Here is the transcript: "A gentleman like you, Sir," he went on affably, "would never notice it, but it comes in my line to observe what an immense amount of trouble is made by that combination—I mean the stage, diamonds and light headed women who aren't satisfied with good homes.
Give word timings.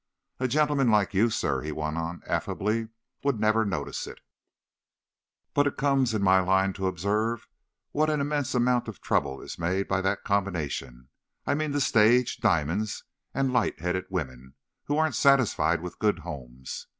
"A 0.39 0.47
gentleman 0.47 0.89
like 0.89 1.13
you, 1.13 1.29
Sir," 1.29 1.61
he 1.61 1.71
went 1.71 1.95
on 1.95 2.23
affably, 2.25 2.87
"would 3.23 3.39
never 3.39 3.63
notice 3.63 4.07
it, 4.07 4.19
but 5.53 5.67
it 5.67 5.77
comes 5.77 6.15
in 6.15 6.23
my 6.23 6.39
line 6.39 6.73
to 6.73 6.87
observe 6.87 7.47
what 7.91 8.09
an 8.09 8.19
immense 8.19 8.55
amount 8.55 8.87
of 8.87 8.99
trouble 8.99 9.43
is 9.43 9.59
made 9.59 9.87
by 9.87 10.01
that 10.01 10.23
combination—I 10.23 11.53
mean 11.53 11.71
the 11.71 11.79
stage, 11.79 12.37
diamonds 12.37 13.03
and 13.35 13.53
light 13.53 13.79
headed 13.79 14.05
women 14.09 14.55
who 14.85 14.97
aren't 14.97 15.13
satisfied 15.13 15.81
with 15.81 15.99
good 15.99 16.17
homes. 16.17 16.87